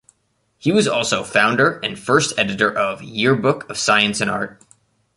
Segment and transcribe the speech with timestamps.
[0.57, 4.59] He was also founder and first editor of "Year-Book of Science and Art".